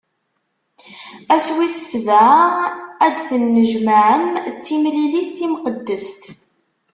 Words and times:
Ass 1.35 1.47
wis 1.55 1.75
sebɛa 1.91 2.35
ad 3.05 3.13
d-tennejmaɛem, 3.15 4.29
d 4.55 4.57
timlilit 4.65 5.29
timqeddest. 5.37 6.21